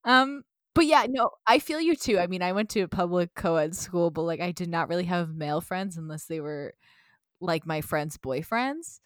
[0.04, 2.18] Um, but yeah, no, I feel you too.
[2.18, 5.04] I mean, I went to a public co-ed school, but like I did not really
[5.04, 6.74] have male friends unless they were
[7.40, 9.00] like my friends' boyfriends.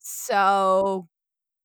[0.00, 1.08] So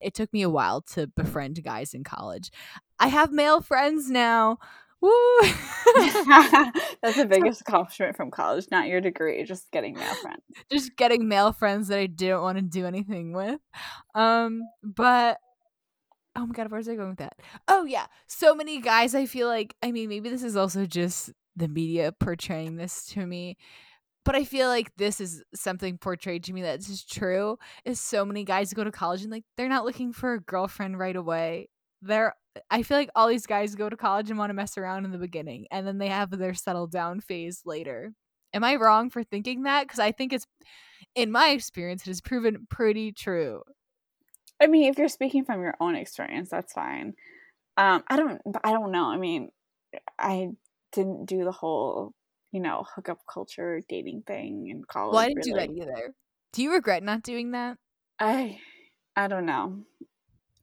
[0.01, 2.51] it took me a while to befriend guys in college.
[2.99, 4.57] I have male friends now.
[5.01, 5.11] Woo!
[5.41, 10.41] That's the biggest accomplishment from college, not your degree, just getting male friends.
[10.71, 13.59] Just getting male friends that I didn't want to do anything with.
[14.15, 15.37] Um, but
[16.35, 17.37] oh my god, where's I going with that?
[17.67, 19.13] Oh yeah, so many guys.
[19.13, 23.25] I feel like I mean, maybe this is also just the media portraying this to
[23.25, 23.57] me
[24.25, 27.57] but I feel like this is something portrayed to me that's just true.
[27.85, 30.97] Is so many guys go to college and like they're not looking for a girlfriend
[30.97, 31.69] right away.
[32.01, 32.33] They're
[32.69, 35.11] I feel like all these guys go to college and want to mess around in
[35.11, 38.13] the beginning and then they have their settle down phase later.
[38.53, 39.83] Am I wrong for thinking that?
[39.83, 40.47] Because I think it's
[41.15, 43.61] in my experience it has proven pretty true.
[44.61, 47.13] I mean, if you're speaking from your own experience, that's fine.
[47.77, 49.05] Um, I don't I don't know.
[49.05, 49.49] I mean,
[50.17, 50.49] I
[50.93, 52.13] didn't do the whole
[52.55, 55.11] you know, hookup culture dating thing in college.
[55.13, 55.67] Well, I didn't really.
[55.67, 56.13] do that either.
[56.53, 57.77] Do you regret not doing that?
[58.17, 58.59] I
[59.13, 59.83] I don't know.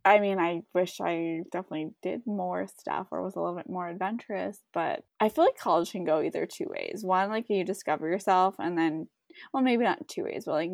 [0.04, 3.88] I mean, I wish I definitely did more stuff or was a little bit more
[3.88, 7.04] adventurous, but I feel like college can go either two ways.
[7.04, 9.08] One, like you discover yourself, and then,
[9.52, 10.70] well, maybe not two ways, but like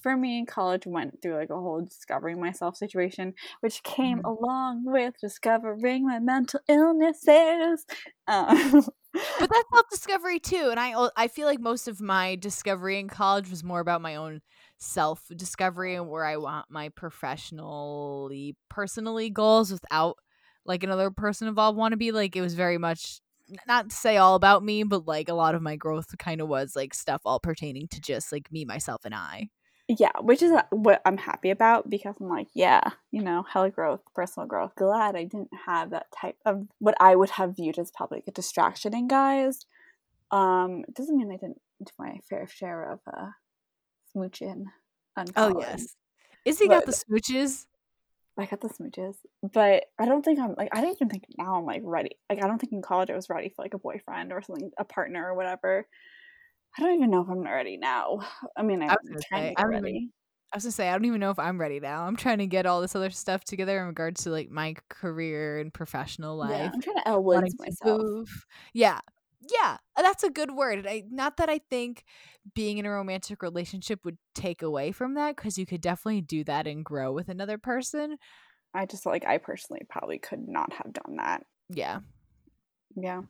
[0.00, 4.26] for me, college went through like a whole discovering myself situation, which came mm-hmm.
[4.26, 7.84] along with discovering my mental illnesses.
[8.28, 12.98] Um, but that's self discovery too, and I I feel like most of my discovery
[12.98, 14.40] in college was more about my own
[14.78, 20.16] self discovery and where I want my professionally personally goals without
[20.64, 23.20] like another person involved want to be like it was very much
[23.66, 26.48] not to say all about me but like a lot of my growth kind of
[26.48, 29.48] was like stuff all pertaining to just like me myself and I
[29.98, 34.00] yeah which is what I'm happy about because I'm like yeah you know hella growth
[34.14, 37.90] personal growth glad I didn't have that type of what I would have viewed as
[37.90, 39.66] probably a distraction in guys
[40.30, 43.30] um it doesn't mean I didn't do my fair share of uh
[44.14, 44.64] smooching.
[45.36, 45.96] Oh yes,
[46.44, 47.66] is he got the smooches?
[48.38, 51.56] I got the smooches, but I don't think I'm like I don't even think now
[51.56, 52.16] I'm like ready.
[52.30, 54.70] Like I don't think in college I was ready for like a boyfriend or something,
[54.78, 55.86] a partner or whatever.
[56.76, 58.20] I don't even know if I'm ready now.
[58.56, 59.88] I mean, I'm I trying say, to get ready.
[59.90, 60.12] Even,
[60.52, 62.02] I was gonna say I don't even know if I'm ready now.
[62.02, 65.58] I'm trying to get all this other stuff together in regards to like my career
[65.58, 66.50] and professional life.
[66.50, 68.02] Yeah, I'm trying to Elle Woods myself.
[68.02, 68.46] Move.
[68.74, 69.00] Yeah,
[69.50, 70.86] yeah, that's a good word.
[70.86, 72.04] I not that I think
[72.54, 76.44] being in a romantic relationship would take away from that because you could definitely do
[76.44, 78.18] that and grow with another person.
[78.74, 81.44] I just like I personally probably could not have done that.
[81.68, 82.00] Yeah.
[82.94, 83.22] Yeah.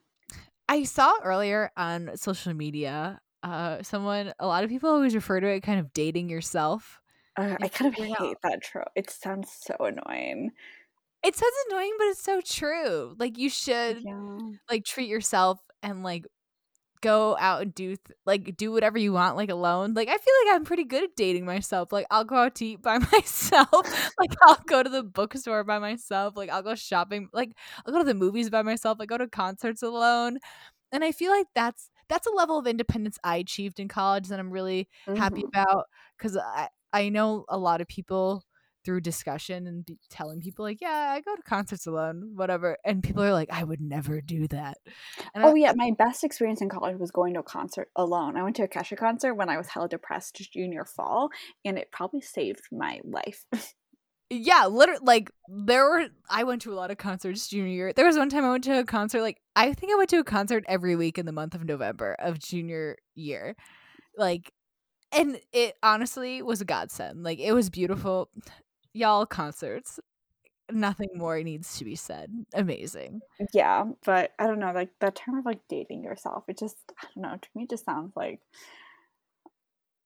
[0.68, 5.46] I saw earlier on social media uh someone a lot of people always refer to
[5.46, 7.00] it kind of dating yourself.
[7.36, 8.36] Uh, I kind of hate out.
[8.42, 8.88] that trope.
[8.94, 10.50] It sounds so annoying.
[11.24, 13.14] It sounds annoying, but it's so true.
[13.18, 14.38] Like you should yeah.
[14.68, 16.26] like treat yourself and like
[17.02, 20.34] go out and do th- like do whatever you want like alone like i feel
[20.46, 23.68] like i'm pretty good at dating myself like i'll go out to eat by myself
[24.18, 27.50] like i'll go to the bookstore by myself like i'll go shopping like
[27.84, 30.38] i'll go to the movies by myself i go to concerts alone
[30.92, 34.38] and i feel like that's that's a level of independence i achieved in college that
[34.38, 35.18] i'm really mm-hmm.
[35.18, 35.86] happy about
[36.18, 38.44] because i i know a lot of people
[38.84, 43.22] through discussion and telling people like yeah i go to concerts alone whatever and people
[43.22, 44.76] are like i would never do that
[45.34, 48.36] and oh I, yeah my best experience in college was going to a concert alone
[48.36, 51.30] i went to a kesha concert when i was hella depressed junior fall
[51.64, 53.46] and it probably saved my life
[54.32, 57.92] yeah literally like there were i went to a lot of concerts junior year.
[57.92, 60.18] There was one time i went to a concert like i think i went to
[60.18, 63.56] a concert every week in the month of november of junior year.
[64.16, 64.52] Like
[65.14, 67.22] and it honestly was a godsend.
[67.22, 68.30] Like it was beautiful.
[68.94, 70.00] Y'all concerts
[70.70, 72.30] nothing more needs to be said.
[72.54, 73.20] Amazing.
[73.52, 77.06] Yeah but i don't know like the term of like dating yourself it just i
[77.14, 78.40] don't know to me it just sounds like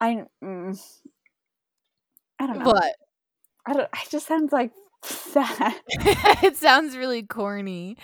[0.01, 0.81] i mm,
[2.41, 2.65] i don't know.
[2.67, 2.97] What
[3.67, 4.73] i don't it just sounds like
[5.07, 5.75] sad.
[6.43, 7.97] it sounds really corny.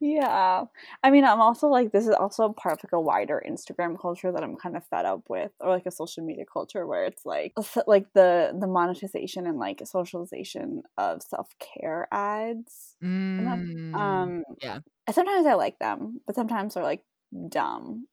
[0.00, 0.64] Yeah.
[1.02, 4.32] I mean, I'm also like, this is also part of like a wider Instagram culture
[4.32, 7.24] that I'm kind of fed up with, or like a social media culture where it's
[7.24, 7.52] like,
[7.86, 12.96] like the the monetization and like socialization of self care ads.
[13.02, 14.78] Mm, um, yeah.
[15.10, 17.04] Sometimes I like them, but sometimes they're like
[17.48, 18.06] dumb.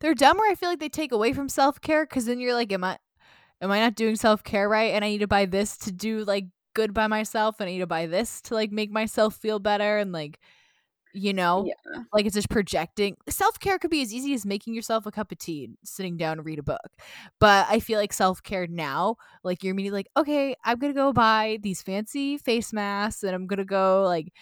[0.00, 2.54] They're dumb where I feel like they take away from self care because then you're
[2.54, 2.98] like, am I,
[3.60, 4.94] am I not doing self care right?
[4.94, 7.78] And I need to buy this to do like good by myself and I need
[7.80, 10.38] to buy this to like make myself feel better and like
[11.12, 12.02] you know yeah.
[12.12, 15.38] like it's just projecting self-care could be as easy as making yourself a cup of
[15.38, 16.90] tea sitting down and read a book
[17.40, 21.58] but i feel like self-care now like you're immediately like okay i'm gonna go buy
[21.62, 24.32] these fancy face masks and i'm gonna go like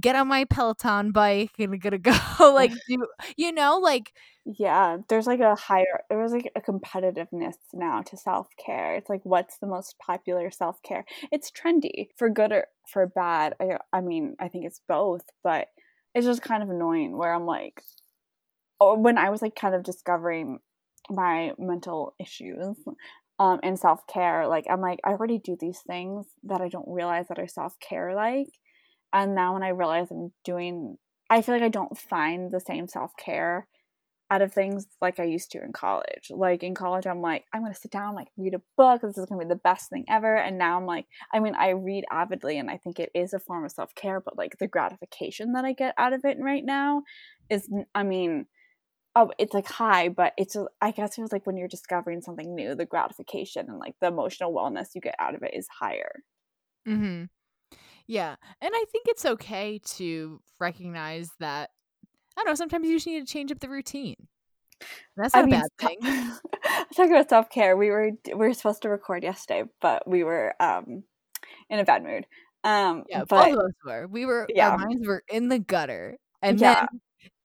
[0.00, 2.12] get on my peloton bike and gonna go
[2.54, 4.12] like do you know like
[4.46, 8.94] yeah, there's like a higher there's like a competitiveness now to self-care.
[8.96, 11.06] It's like what's the most popular self-care?
[11.32, 13.54] It's trendy for good or for bad.
[13.60, 15.68] I I mean, I think it's both, but
[16.14, 17.82] it's just kind of annoying where I'm like
[18.80, 20.58] or when I was like kind of discovering
[21.10, 22.76] my mental issues
[23.38, 27.28] um in self-care, like I'm like I already do these things that I don't realize
[27.28, 28.48] that are self-care like.
[29.14, 30.98] And now when I realize I'm doing
[31.30, 33.66] I feel like I don't find the same self-care
[34.30, 36.30] out of things like I used to in college.
[36.30, 39.02] Like in college, I'm like, I'm gonna sit down, like read a book.
[39.02, 40.36] This is gonna be the best thing ever.
[40.36, 43.38] And now I'm like, I mean, I read avidly, and I think it is a
[43.38, 44.20] form of self care.
[44.20, 47.02] But like the gratification that I get out of it right now
[47.50, 48.46] is, I mean,
[49.14, 52.54] oh, it's like high, but it's I guess it was like when you're discovering something
[52.54, 56.22] new, the gratification and like the emotional wellness you get out of it is higher.
[56.88, 57.24] Mm hmm.
[58.06, 61.70] Yeah, and I think it's okay to recognize that
[62.36, 62.54] I don't know.
[62.54, 64.16] Sometimes you just need to change up the routine.
[65.16, 65.98] That's not I a mean, bad thing.
[66.96, 70.54] talking about self care, we were we were supposed to record yesterday, but we were
[70.60, 71.04] um
[71.70, 72.26] in a bad mood.
[72.64, 74.06] Um, Yeah, but both of us were.
[74.06, 74.70] We were Yeah.
[74.70, 76.18] our minds were in the gutter.
[76.42, 76.86] And Yeah.
[76.90, 77.00] then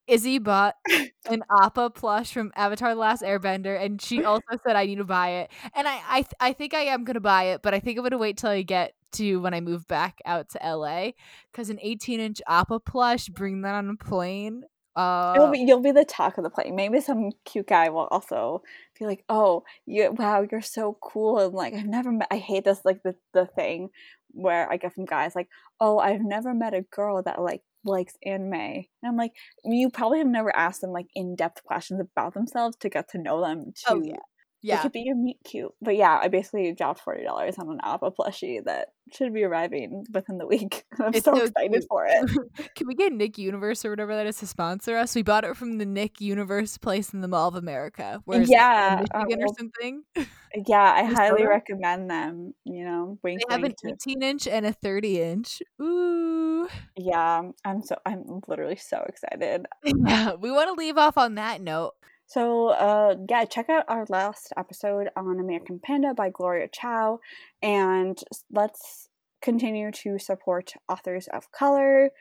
[0.08, 0.76] Izzie bought
[1.30, 5.04] an Appa plush from Avatar The Last Airbender and she also said I need to
[5.06, 5.52] buy it.
[5.76, 8.04] And I I, th- I think I am gonna buy it, but I think I'm
[8.04, 11.14] gonna wait till I get to when I move back out to LA.
[11.54, 14.64] Cause an 18 inch Appa plush, bring that on a plane.
[14.96, 16.76] Uh You'll be, you'll be the talk of the plane.
[16.76, 18.64] Maybe some cute guy will also
[18.98, 22.28] be like, "Oh, you wow, you're so cool." And like, I've never met.
[22.32, 23.90] I hate this like the the thing
[24.32, 25.50] where I get from guys like,
[25.80, 29.34] "Oh, I've never met a girl that like likes anime." And I'm like,
[29.64, 33.20] you probably have never asked them like in depth questions about themselves to get to
[33.20, 33.72] know them.
[33.88, 34.20] To Oh, yeah.
[34.62, 34.82] Yeah.
[34.82, 35.72] could be your meet cute.
[35.82, 40.06] But yeah, I basically dropped forty dollars on an Appa plushie that should be arriving
[40.14, 40.86] within the week.
[41.00, 42.30] I'm It's so, so excited for it.
[42.76, 45.16] Can we get Nick Universe or whatever that is to sponsor us?
[45.16, 48.22] We bought it from the Nick Universe place in the Mall of America.
[48.26, 48.50] Where it?
[48.50, 50.04] Yeah, uh, Michigan well, or something.
[50.68, 52.56] Yeah, I highly recommend them.
[52.66, 53.76] You know, wink, They have an.
[53.84, 55.62] To, 18 inch and a 30 inch.
[55.80, 56.68] Ooh.
[56.98, 59.68] yeah, I'm so I'm literally so excited.
[59.86, 61.94] Yeah, we want to leave off on that note.
[62.30, 67.22] So, uh, yeah, check out our last episode on American Panda by Gloria Chao,
[67.64, 68.22] and
[68.52, 69.10] let's
[69.42, 72.12] continue to support authors of color.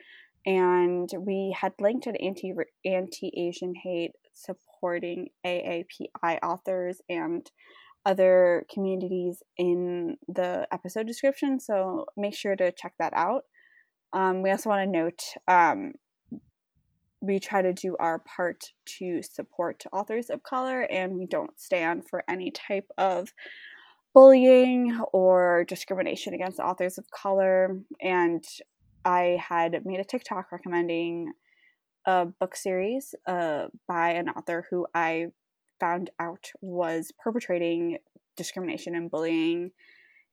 [0.47, 2.51] And we had linked an anti
[2.83, 7.45] anti Asian hate supporting AAPI authors and
[8.03, 11.59] other communities in the episode description.
[11.59, 13.43] So make sure to check that out.
[14.11, 15.93] Um, we also want to note um,
[17.21, 22.07] we try to do our part to support authors of color, and we don't stand
[22.07, 23.33] for any type of
[24.13, 27.79] bullying or discrimination against authors of color.
[28.01, 28.43] And
[29.05, 31.33] I had made a TikTok recommending
[32.05, 35.27] a book series uh, by an author who I
[35.79, 37.97] found out was perpetrating
[38.35, 39.71] discrimination and bullying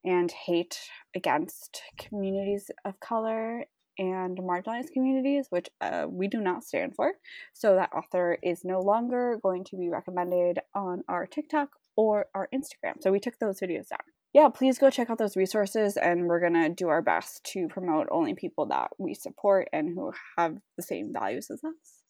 [0.04, 0.78] and hate
[1.14, 3.64] against communities of color
[3.98, 7.14] and marginalized communities, which uh, we do not stand for.
[7.52, 12.48] So that author is no longer going to be recommended on our TikTok or our
[12.54, 13.00] Instagram.
[13.00, 14.00] So we took those videos down.
[14.32, 18.06] Yeah, please go check out those resources, and we're gonna do our best to promote
[18.10, 22.02] only people that we support and who have the same values as us.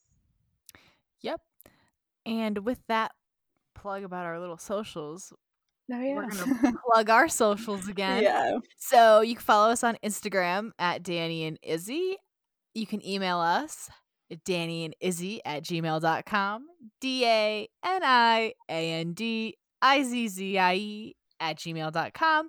[1.20, 1.40] Yep.
[2.24, 3.12] And with that
[3.76, 5.32] plug about our little socials,
[5.92, 6.28] Oh we're yeah.
[6.28, 8.22] going to plug our socials again.
[8.22, 8.58] yeah.
[8.76, 12.16] So you can follow us on Instagram at Dani and Izzie.
[12.74, 13.88] You can email us
[14.30, 16.66] at Dani and Izzie at gmail.com.
[17.00, 22.48] D A N I A N D I Z Z I E at gmail.com.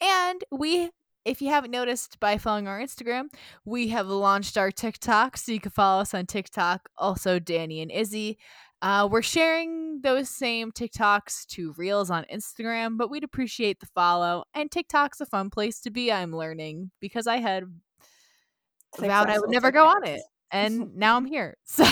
[0.00, 0.90] And we,
[1.24, 3.24] if you haven't noticed by following our Instagram,
[3.64, 5.36] we have launched our TikTok.
[5.36, 8.38] So you can follow us on TikTok, also Dani and Izzie.
[8.80, 14.44] Uh, we're sharing those same TikToks to Reels on Instagram, but we'd appreciate the follow.
[14.54, 17.64] And TikTok's a fun place to be, I'm learning, because I had
[18.98, 20.20] vowed I would never go on it.
[20.50, 21.56] And now I'm here.
[21.66, 21.84] So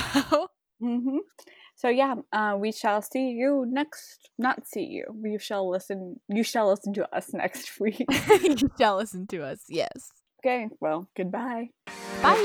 [0.81, 1.19] hmm
[1.75, 4.31] So yeah, uh, we shall see you next.
[4.39, 5.07] Not see you.
[5.13, 6.21] We shall listen.
[6.29, 8.05] You shall listen to us next week.
[8.43, 9.61] you shall listen to us.
[9.69, 10.11] Yes.
[10.45, 10.69] okay.
[10.81, 11.71] Well, goodbye.
[12.23, 12.43] Bye.